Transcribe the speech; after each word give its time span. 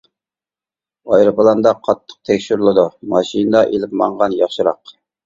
ئايروپىلاندا 1.17 1.73
قاتتىق 1.87 2.15
تەكشۈرۈلىدۇ، 2.29 2.87
ماشىنىدا 3.13 3.63
ئېلىپ 3.75 3.95
ماڭغان 4.03 4.39
ياخشىراق. 4.39 4.95